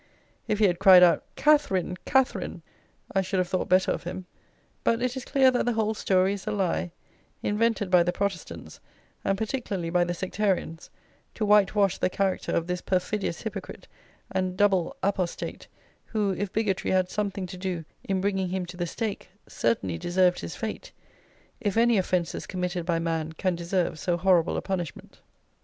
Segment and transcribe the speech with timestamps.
[0.47, 1.95] If he had cried out Catherine!
[2.05, 2.63] Catherine!
[3.13, 4.25] I should have thought better of him;
[4.83, 6.89] but it is clear that the whole story is a lie,
[7.43, 8.79] invented by the protestants,
[9.23, 10.89] and particularly by the sectarians,
[11.35, 13.87] to white wash the character of this perfidious hypocrite
[14.31, 15.67] and double apostate,
[16.05, 20.39] who, if bigotry had something to do in bringing him to the stake, certainly deserved
[20.39, 20.91] his fate,
[21.59, 25.19] if any offences committed by man can deserve so horrible a punishment.